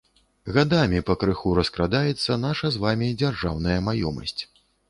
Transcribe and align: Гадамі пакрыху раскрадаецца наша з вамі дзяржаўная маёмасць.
Гадамі 0.53 1.01
пакрыху 1.09 1.53
раскрадаецца 1.59 2.39
наша 2.47 2.73
з 2.77 2.83
вамі 2.87 3.13
дзяржаўная 3.23 3.79
маёмасць. 3.91 4.39